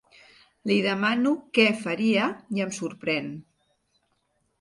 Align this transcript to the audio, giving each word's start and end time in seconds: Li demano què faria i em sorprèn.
Li 0.69 0.77
demano 0.85 1.33
què 1.57 1.65
faria 1.81 2.23
i 2.57 2.65
em 2.65 2.73
sorprèn. 2.79 3.29